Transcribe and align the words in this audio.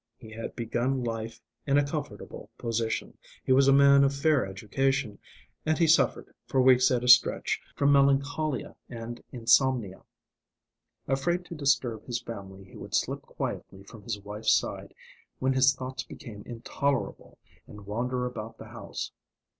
He 0.17 0.31
had 0.31 0.55
begun 0.55 1.03
life 1.03 1.39
in 1.67 1.77
a 1.77 1.85
comfortable 1.85 2.49
position, 2.57 3.19
he 3.43 3.51
was 3.51 3.67
a 3.67 3.71
man 3.71 4.03
of 4.03 4.15
fair 4.15 4.43
education, 4.47 5.19
and 5.63 5.77
he 5.77 5.85
suffered, 5.85 6.33
for 6.47 6.59
weeks 6.59 6.89
at 6.89 7.03
a 7.03 7.07
stretch, 7.07 7.61
from 7.75 7.91
melancholia 7.91 8.75
and 8.89 9.23
insomnia. 9.31 10.01
Afraid 11.07 11.45
to 11.45 11.53
disturb 11.53 12.03
his 12.07 12.19
family, 12.19 12.63
he 12.63 12.75
would 12.77 12.95
slip 12.95 13.21
quietly 13.21 13.83
from 13.83 14.01
his 14.01 14.19
wife's 14.19 14.53
side, 14.53 14.95
when 15.37 15.53
his 15.53 15.75
thoughts 15.75 16.01
became 16.01 16.41
intolerable, 16.47 17.37
and 17.67 17.85
wander 17.85 18.25
about 18.25 18.57
the 18.57 18.69
house. 18.69 19.11